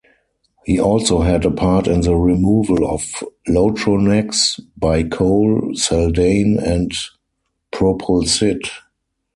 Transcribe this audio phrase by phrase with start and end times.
[0.65, 3.05] He also had a part in the removal of
[3.47, 6.91] Lotronex, Baycol, Seldane, and
[7.71, 8.61] Propulsid.